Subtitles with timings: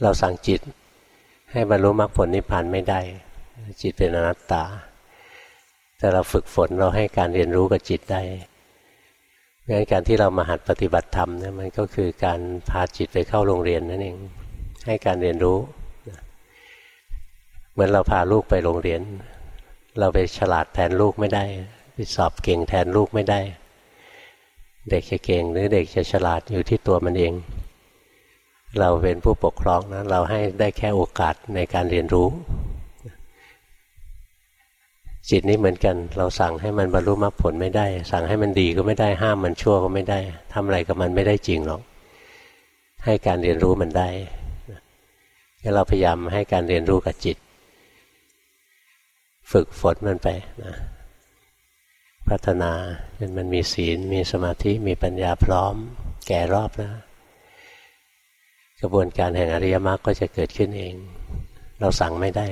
[0.00, 0.60] เราสั่งจิต
[1.52, 3.00] ให้บรรลุมรรคผลนิพพานไม่ได้
[3.80, 4.64] จิตเป็นอนัตตา
[5.98, 8.20] แต่เราฝึกฝนเราให้การเรียนรู้กับจิตได้
[9.68, 14.16] งั้นการที่เรามาหัดปฏิบัติธรรมเนี่ยมันก็คือการพาจิตไปเข้าโรงเรียนนั่นเอง
[14.86, 15.58] ให้การเรียนรู้
[17.72, 19.00] เหมือนเราพาลูกไปโรงเรียน
[19.98, 21.44] เราไปฉลาดแทนลูกไม่ได้
[21.94, 23.40] ไปสอบเก่งแทนลูกไม่ได้
[24.88, 27.34] เด็กจะเก่งหรือเด็กจะฉลาดอยู่ที่ตัวมันเอง
[28.80, 32.28] เราเป็นผู้ปกครองนะเราให้ได้แค่โอกาสในการเรียนรู้
[35.30, 40.18] จิตนี้เหมือนกัน เราสั่งให้มันบรรลุมรรคผลไม่ได้ สั่งให้มันดีก็ไม่ได้ห้ามมันชั่วก็ไม่ได้
[40.52, 41.82] ทำอะไรกับมันไม่ได้จริงหรอก
[43.04, 44.08] ให้การเรียนรู้มันได้
[45.74, 47.36] เราพยายามให้การเรียนรู้กับจิต
[49.52, 50.28] ฝึกฝนมันไป
[50.64, 50.74] นะ
[52.28, 52.72] พัฒนา
[53.18, 55.74] จนมันมีศีล มีสมาธิมีปัญญาพร้อม
[56.26, 56.90] แก่รอบนะ
[58.82, 60.94] กระบวนการแห่งอริยมรรคก็จะเกิดขึ้นเอง
[61.80, 62.46] เราสั่งไม่ได้